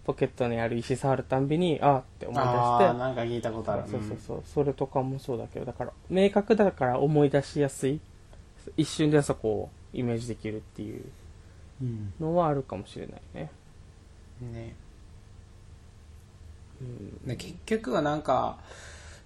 [0.04, 2.54] ポケットにある石触るたんびにあーって思い出して。
[2.54, 3.82] あーなんか聞いたことある。
[3.90, 8.00] そうそうそう、それとかもそうだけどだから明確だから思い出しやすい。
[8.76, 11.04] 一瞬でそこをイメージできるっていう
[11.80, 13.50] うん、のはあるかもしれないね、
[14.40, 14.74] うんね。
[16.80, 18.58] うん、で結局はなんか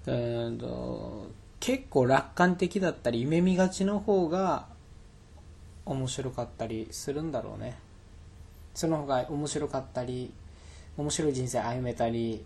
[0.07, 1.29] うーんと
[1.61, 4.67] 結構楽観的だったり夢見がちの方が
[5.87, 7.79] 面白かったりするんだろうね。
[8.75, 10.33] その方が面白かったり
[10.97, 12.45] 面白い人生歩めたり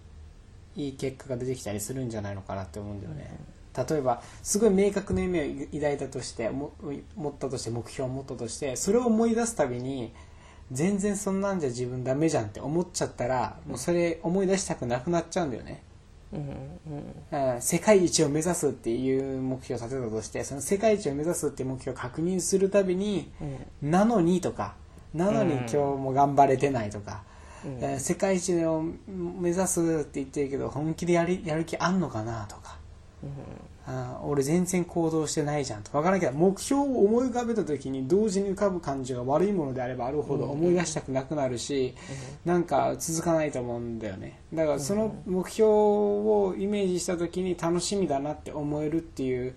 [0.77, 3.31] いい結果が出てきたりするんじゃないのかなって思うんだよね、
[3.77, 6.73] 例えばすごい明確な夢を抱いたとしても
[7.14, 10.12] 持ったとして目標を持ったとしてそれを思い出すたびに
[10.73, 15.83] 全然そんなんじゃ自分ダメじゃんって思っちゃったらもうそれ思い出したくなくなっちゃうんだよね、
[16.35, 17.62] うんうんうん。
[17.62, 23.31] 世界一を目指すっていう目標を立てたとしてその世界一を目指すっていう目標を確認するたびに
[23.83, 23.90] うん。
[23.90, 24.75] なのにとか
[25.14, 27.23] なのにうん今日も頑張れてないとか、
[27.64, 27.79] うん。
[27.81, 28.83] えー世界一を
[29.14, 32.77] 目指すって言ってるけど本気でやりやる気あんのかなとか
[33.87, 35.90] あー俺全然行動してないじゃんと。
[35.90, 41.94] か分からんけど目標を思い浮かべた時に同時に浮かぶ感情が悪いものであればあるほど思い出したくなくなるし、
[42.44, 44.40] なんか続かないと思うんだよね。
[44.53, 49.55] だからその目標をイメージした時に楽しみだなって思えるっていう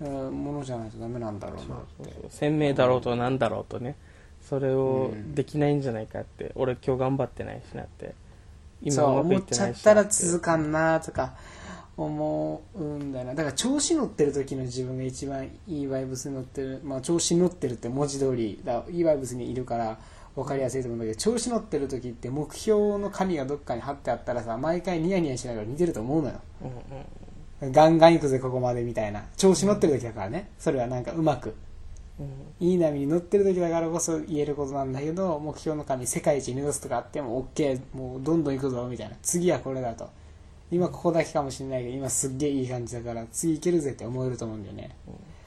[0.00, 2.30] うんものじゃないとダメなんだろうなそうってそう。
[2.30, 3.96] 鮮明だろうとなんだろうとね。
[4.48, 8.14] それをうんできないんじゃないかって、俺今日頑張ってないしなって。
[8.90, 9.62] そううまくい思っちゃって。
[9.64, 11.34] ないしたなら続かんなとか
[11.96, 13.34] 思うんだよな。
[13.34, 16.80] だから調子乗ってる時の自分が一番いいバイブスに乗ってる。
[16.84, 18.84] まあ調子に乗ってるって文字通りだ。
[18.90, 19.98] いいバイブスにいるから
[20.34, 26.40] 分かりやすいと思うんだけど調子乗ってる時って目標の紙がどっかに貼ってあったらさ毎回ニヤニヤしながら似てると思うのよ。
[26.62, 27.04] うんうん
[27.72, 29.24] ガンガン行くぜここまでみたいな。
[29.36, 30.50] 調子乗ってる時だからね。
[30.58, 31.54] それはなんかうまく。
[32.18, 32.28] うん
[32.58, 39.16] いい波に乗ってる時だからこそ言えることなんだけど目標の紙世界一目指すとかあっても OK もうどんどん行くぞみたいな。
[39.22, 40.10] 次はこれだと
[40.72, 44.96] 今ここだけかもしれないけど今すっげえいい感じだから次行けるぜって思えると思うんだよね。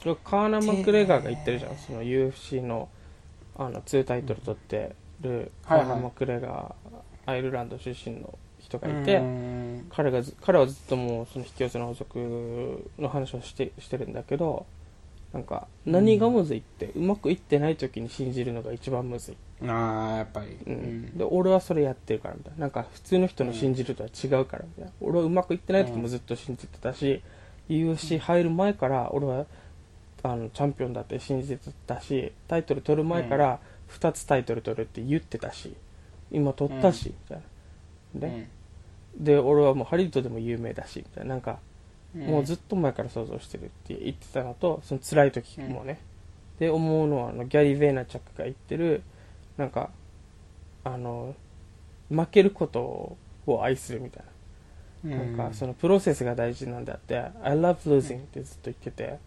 [0.00, 1.76] それカーナ・マクレガーが言ってるじゃん。
[1.76, 2.88] その UFC の
[3.58, 5.90] あの2タイトル取ってるカはいはい。
[5.94, 9.86] ーナ・マクレガーアイルランド出身の人がいて、うん。
[9.90, 14.64] 彼がず彼はずっともうその引き寄せの法則の話をしてしてるんだけど
[15.32, 19.36] なんか何がむずいって、うまくいってない時に信じるのが一番むずい、
[19.66, 20.76] ああやっぱり、ううん。
[20.76, 22.60] んで俺はそれやってるからみたいな。
[22.60, 27.22] なんか普通の人の信じるとは違うからみたいな、俺はうまくいってない時もずっと信じてたし、
[27.68, 29.46] UFC 入る前から俺は
[30.22, 33.60] あのチャンピオンだって信じてたしタイトル取る前から
[33.90, 35.74] 2つタイトル取るって言ってたし
[36.30, 37.42] 今取ったし、みたい
[38.14, 38.28] な。
[38.28, 38.48] で,、
[39.16, 41.30] で俺はもうハリウッドでも有名だしみたいな。
[41.30, 41.58] なんか
[42.24, 46.00] もうずっと前から想像してるって言ってたのとその辛い時もね、
[46.58, 49.02] で思うのはあのギャリー・ベイナチャックが言ってる
[49.56, 49.90] なんか
[50.84, 51.34] あの
[52.08, 54.24] 負けることを愛するみたい
[55.04, 59.18] な,、なんかそのプロセスが大事なんであって「I love losing」ってずっと言ってて、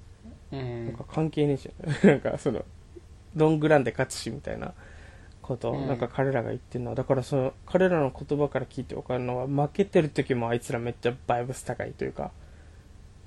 [0.52, 0.86] うん。
[0.88, 2.08] なんか関係ねえじゃん。
[2.08, 2.66] なんかその
[3.36, 4.74] ロングランで勝つしみたいな
[5.42, 5.88] ことをうん。
[5.88, 6.96] なんか彼らが言ってるのは。
[6.96, 12.32] だからその彼らの言葉から聞いて分かるのは負けてる時もあいつらめっちゃバイブス高いというか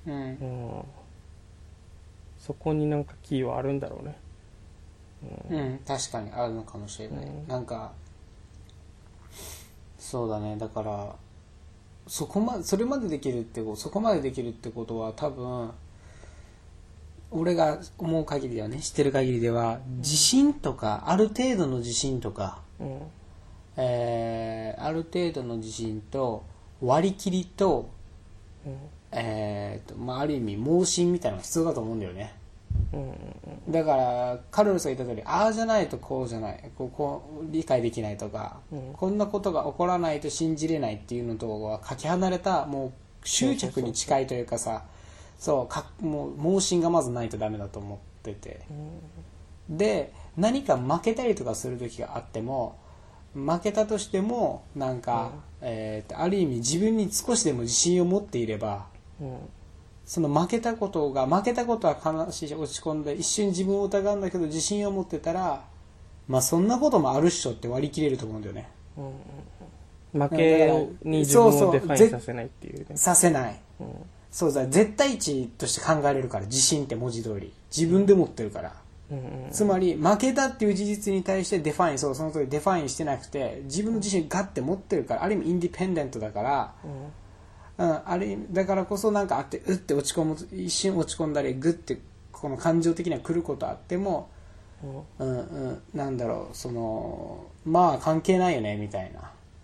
[0.07, 0.13] うん。
[0.13, 0.17] う
[0.79, 0.83] ん。
[2.39, 4.17] そこになんかキーはあるんだろうね。
[5.49, 7.47] うん、確かにあるのかもしれない、うん。
[7.47, 7.93] なんか
[9.97, 10.57] そうだね。
[10.57, 11.15] だから
[12.07, 15.71] そこまそれまでできるってことそこまでできるってことは多分
[17.31, 18.79] 俺が思う限りではね。
[18.79, 22.99] 知ってる限りでは自信とかある程度の自信とか、うん。
[23.77, 26.43] えーある程度の自信と
[26.81, 27.89] 割り切りと,、
[28.65, 28.77] うん
[29.15, 32.33] えーとまあ、ある意味盲信みたいなのが必要だと思うんだよね。
[32.91, 33.15] うんうん
[33.69, 36.71] だからカルロスが言った通りああじゃないとこうじゃない。
[36.77, 38.93] こうこう理解できないとか、うん。
[38.93, 42.91] こんなことが起こらないと信じれないっていうのとはかけ離れたもう
[43.23, 44.83] 執着に近いというかさ
[45.39, 48.61] そうかもう盲信がまずないとダメだと思ってて。
[49.69, 52.75] で何か負けたりとかする時があっても
[53.33, 58.87] 負けたとしてもなんか、えーとある意味自分に少しでも自信を持っていれば
[59.23, 59.37] うん。
[60.05, 65.63] その負けたことが負けたことは悲しいし落ち込んで一瞬自分を疑うんだけど自信を持ってたら
[66.27, 68.69] まあそんなこともあるっしょって割り切れると思うんだよね。
[70.11, 70.67] 負け
[71.03, 72.97] に自分を define させないっていうね。
[72.97, 73.59] させない。
[73.79, 73.87] うん。
[74.29, 77.53] そうだ絶対値として考えれるから自信って文字通り。
[77.75, 78.73] 自分で持ってるから。
[79.11, 86.91] うんうんつまり負けたっていう事実に対して define そうその通り define してなくて自分の自信ガッて持ってるからある意味 independent だから、うん、
[87.77, 91.99] ある意味だからこそなんかあってうって落ち込む一瞬落ち込んだりグッて
[92.31, 94.29] この感情的には来ることあっても、
[95.19, 99.11] うんうんうん、なんだろうそのまあ関係ないよねみたい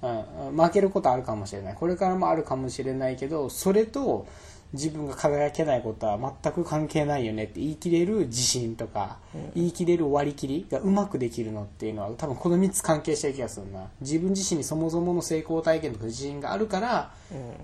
[0.01, 1.75] な、うんうん、負けることあるかもしれない。
[1.75, 4.25] これからもあるかもしれないけどそれと
[4.73, 9.17] 自分が輝けないことは全く関係ないよねって言い切れる自信とか、
[9.55, 17.11] 言い切れる割り切りがうまくできるのっていうのは多分この3つ関係してる気がするな自分自身にそもそもの成功体験とか自信があるから、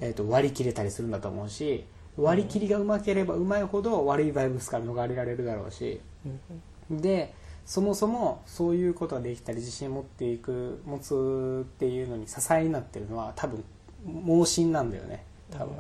[0.01, 1.85] えー、と割り切れたりするんだと思うし
[2.17, 5.99] 割り切りがうまければうまいほど悪いバイブスから逃れられるだろうし、
[6.89, 7.33] で
[7.65, 13.63] そもそもそういうことができたり自信を持っていく持つっていうのに支えになってるのは多分
[14.05, 15.75] 盲信なんだよね多分、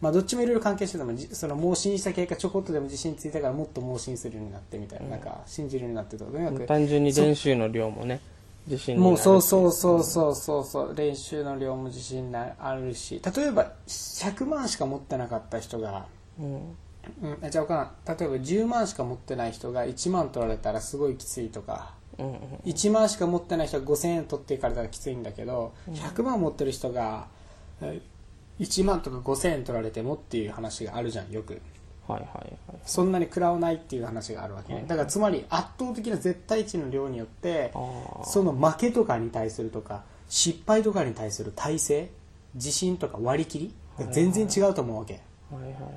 [0.00, 8.20] まあどっちもいろいろ関係しててもじその盲信した結果ちょこっとでも自信ついたからもっと盲信するようになってみたいな,、なんか信じるようになってととにかく単純に練習の量もね、
[8.66, 9.42] 自信もうそう。
[9.42, 16.06] そうそうそうそうそう練習の量も自信なあるし例えば100万しか持ってなかった人が
[16.38, 16.76] うん。
[17.22, 22.36] うん、あじゃあ分からん例えば10万しか持ってない人が1万取られたらすごいきついとかうんうん。
[22.64, 27.28] 1万しか持ってない人が5000円取っていかれたらきついんだけど100万持ってる人が
[27.80, 28.00] え
[28.60, 31.60] 1万とか5000円取られてもっていう話があるじゃんよく
[32.08, 32.28] はいはい
[32.68, 32.78] はい。
[32.84, 37.72] そんなに食らわないっていう話があるわけねだからつまり圧倒的な絶対値の量によって。
[38.24, 42.10] その負けとかに対するとか失敗とかに対する体制
[42.54, 45.92] 自信とか割り切りが全然違うと思うわけはいはいはい。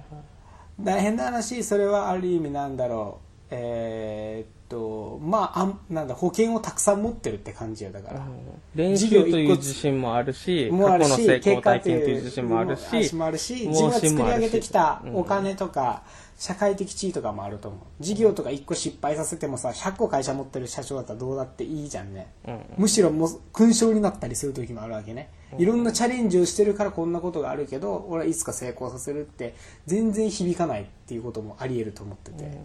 [0.82, 8.28] 大変な話それはある意味なんだろうえーっとまああんなんだ保険をたくさん持ってるって感じよだから、
[8.76, 16.04] 練習という自信もあるし、もあるし過去の成功体験という自信もあるし、もあるしも自分が作り上げてきたうんお金とか、
[16.40, 17.82] 社会的地位とかもあると思う。
[18.00, 22.62] 事業とか1個失敗させてもさ100個会社持ってる社長だったらどうだっていいじゃんね、うん。
[22.78, 25.30] むしろもう勲章になったりする時もあるわけね。
[25.58, 29.54] いろんなチャレンジをしてるからこんなことがあるけど俺はいつか成功させるって
[29.86, 32.58] 全然響かないっていうこともあり得ると思ってて、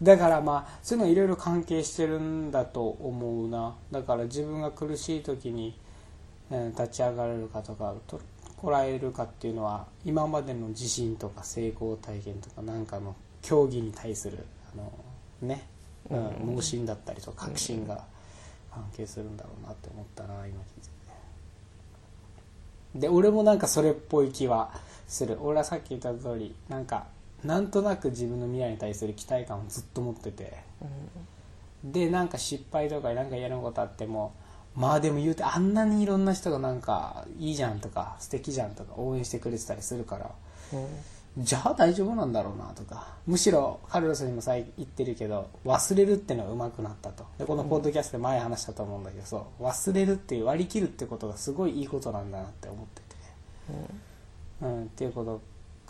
[0.00, 3.74] だからまあそういうのいろいろ関係してるんだと思うな。
[3.90, 5.78] だから自分が苦しい時に、
[6.50, 8.20] うん立ち上がれるかとかと
[8.62, 14.92] こらえるかっていうのは今までの自信とか成功体験とかなんかの競技に対するあの
[15.42, 15.66] ね、
[16.08, 18.04] うん、盲信だったりとか確信が
[18.72, 20.60] 関係するんだろうなって思ったな今聞いて。
[22.94, 24.70] てで俺もなんかそれっぽい気は
[25.08, 25.38] する。
[25.40, 27.06] 俺はさっき言った通りなんか
[27.42, 30.62] なんとなく自分の未来に対する期待感をずっと持ってて。
[31.82, 34.32] でなんか失敗とかなんか嫌なことあっても
[34.74, 40.30] まあでも言うてあんなにいろんな人がなんかいいじゃんとか素敵じゃんとか応援してくれてたりするから
[41.38, 47.24] じゃあ大丈夫なんだろうなとかむしろカルロスにもさ言ってるけど忘れるってのが上手くなったと。
[47.38, 53.06] でこのポッドキャストで前話したと思うんだけどそう忘れるっていう割り切るってことがすごいいいことなんだなって思ってて、
[54.62, 55.40] うん、っていうこと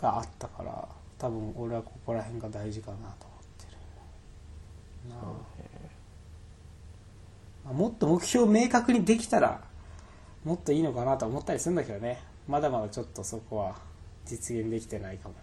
[0.01, 3.11] があったから多分俺はここら辺が大事かなと思っ
[3.57, 5.09] てる。
[5.09, 5.19] なあ。
[5.23, 5.52] まあ
[7.71, 9.61] もっと目標明確にできたら
[10.43, 12.21] もっといいのかなと思ったりするんだけどね。
[12.47, 13.75] まだまだちょっとそこは
[14.25, 15.35] 実現できてないかも。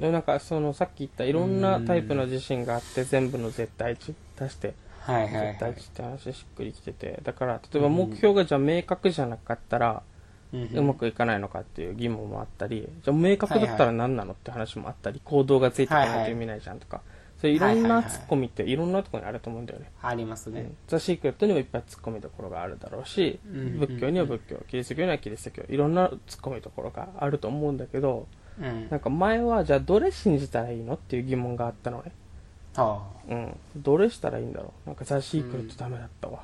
[0.00, 5.46] でなんかそのさっき言ったいろんなタイプの自信があって全部の絶対値足してはいはいはい。
[5.46, 7.20] 絶対値って話しっくりきてて。
[7.22, 10.02] だから例えば目標がじゃあ明確じゃなかったら
[10.52, 17.00] うまくいかないのかっていう疑問もあったりじゃあ明確だったら何なのって話もあったり行動がついてこないと意味ないじゃんとか。
[17.00, 28.26] そういういろんはいはいはないツッコミっていろんなところにあると思うんだよねありますね、ザ・シークレットにもいっぱい突っ込みどころがあるだろうし、うん仏教には仏教、キリスト教にはキリスト教、いろんな突っ込みどころがあると思うんだけど、
[28.60, 32.12] うんなんか前はじゃあどれ信じたらいいのっていう疑問があったのね。
[32.76, 33.56] あうん。
[33.76, 34.88] どれしたらいいんだろう。
[34.88, 36.42] なんかザ・シークレットダメだったわ。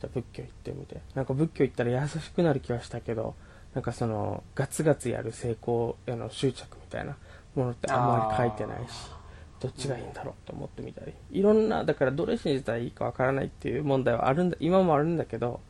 [0.00, 1.00] じゃあ仏教行ってみて。
[1.14, 3.34] なんか仏教行ったら優しくなる気はしたけど、
[3.74, 7.16] なんかそのガツガツやる成功への執着みたいな
[7.54, 9.17] ものってあんまり書いてないし。
[9.60, 15.60] どっちがいいんだろうと思ってみたりいろんなだからどれ信じたらいいかわからないっていう問題はあるんだ今もあるんだけど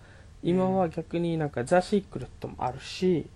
[0.42, 3.26] 今は逆になんかザ・シークレットもあるし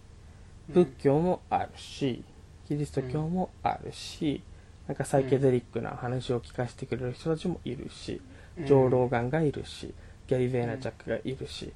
[0.69, 2.23] 仏教もあるし
[2.69, 4.43] キリスト教もあるし
[4.87, 8.21] なんかサイケデリックな話を聞かせてくれる人たちもいるし
[8.59, 8.67] うん。
[8.67, 9.95] ジョー・ローガンがいるし
[10.29, 11.73] ギャリー・ベーナチャックがいるし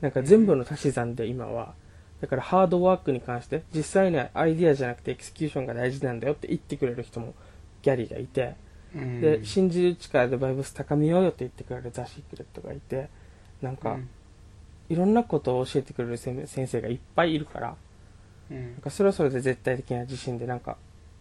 [0.00, 1.74] なんか全部の足し算で今は
[2.20, 7.34] だからハードワークに関して実際にはアイディアじゃなくてエクスキューションが大事なんだよって言ってくれる人も
[7.82, 8.54] ギャリーがいて、
[8.94, 9.20] うん。
[9.20, 13.08] で信じる力でバイブス高めようよって言ってくれるザ・シークレットがいて
[13.62, 14.08] なんか、うん。
[14.88, 17.76] いろんなことを教えてくれる先先生がいっぱいいるから
[18.50, 18.72] うん。
[18.72, 20.76] なんかそれはそれで絶対的な自信でなんか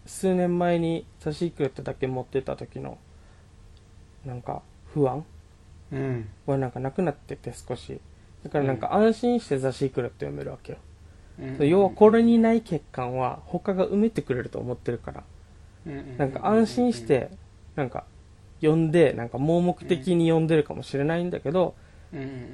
[0.05, 2.97] 数年前にザ・シークレットだけ持ってた時の
[4.25, 4.61] なんか
[4.93, 5.25] 不安
[5.91, 6.29] うん。
[6.45, 7.99] はなんかなくなってて少し。
[8.43, 10.77] だからなんか安心してザ・シークレット読めるわけよ、
[11.39, 11.67] うん。
[11.67, 15.23] 要はこれにない欠陥は他が埋めてくれると思ってるから
[16.17, 17.29] なんか安心して
[17.75, 18.03] なんか
[18.59, 21.75] 読んでなんか盲目的に読んでるかもしれないんだけど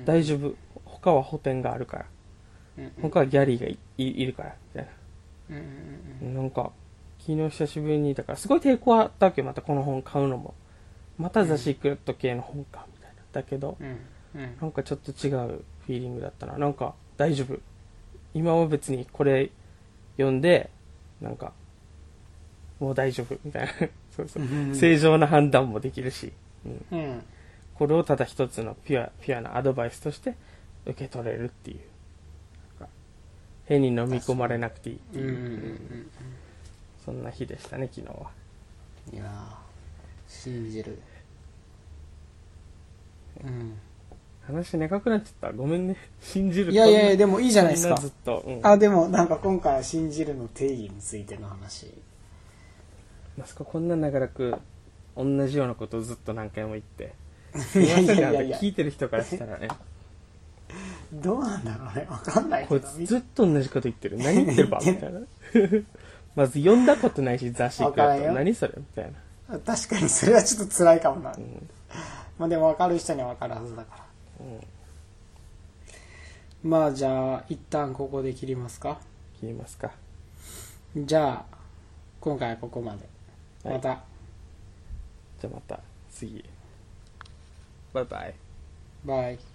[0.05, 0.55] 大丈夫。
[0.85, 2.05] 他は補填があるから。
[3.01, 4.87] 他はギャリーがいいるからみたい
[6.23, 6.41] な。
[6.41, 6.71] なんか
[7.19, 10.53] 昨日久しぶりにだからすごい抵抗あったわけよまたこの本買うのも。
[11.17, 13.21] またザ・シークレット系の本かみたいな。
[13.31, 13.77] だけど
[14.61, 16.57] なんかちょっと違うフィーリングだったな。
[16.57, 17.59] なんか大丈夫。
[18.33, 19.51] 今は別にこれ
[20.17, 20.69] 読んで
[21.21, 21.53] なんか
[22.83, 23.73] もう大丈夫みたいな。
[24.15, 24.43] そうそう。
[24.43, 24.75] うん。
[24.75, 26.33] 正常な判断もできるし、
[26.91, 27.23] うん、うん。
[27.75, 30.35] これをただ一つのピュアピュアなアドバイスとして
[30.85, 31.79] 受け取れるっていう。
[33.65, 35.35] 変に飲み込まれなくていいっていう、うん。
[35.35, 35.41] うん。
[35.41, 36.09] うん。
[37.05, 38.15] そんな日でしたね昨日は。
[38.17, 38.43] うん
[39.11, 39.27] いやー
[40.27, 40.97] 信じる。
[43.43, 43.77] うん。
[44.45, 45.51] 話長くなっちゃった。
[45.51, 45.95] ごめんね。
[46.21, 46.71] 信じる。
[46.71, 47.95] いやいやいやでもいいじゃないですか。
[47.95, 51.93] ずっと、うん、あでもなんか今回は信じるの定義についての話
[53.37, 54.55] まさかこんな長らく
[55.15, 57.13] 同じようなことをずっと何回も言って。
[57.79, 58.59] いやいやいやいや。
[58.59, 59.67] 聞いてる人からしたらね。
[61.13, 62.07] どうなんだろうね。
[62.09, 62.67] わかんない。
[62.67, 64.17] こけどいつずっと同じこと言ってる。
[64.17, 64.79] 何言ってるば？
[64.79, 65.19] みたいな。
[66.35, 68.23] まず読んだことないし雑誌クわからんよ。
[68.23, 68.73] ラと何それ？
[68.75, 69.13] みたい
[69.49, 71.69] な、確かにそれはちょっと辛いかもな、うん。
[72.39, 74.45] まあでも分かる人には分かるはずだから。
[76.63, 78.99] まあじゃあ一旦ここで切りますか。
[79.39, 79.91] 切りますか。
[80.97, 81.57] じゃあ
[82.19, 83.12] 今回はここまで
[83.63, 83.73] はい。
[83.75, 84.03] また、
[85.39, 86.43] じゃあまた次。
[87.93, 88.35] バイバイ。
[89.05, 89.52] バイ